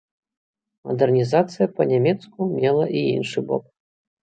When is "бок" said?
3.51-3.75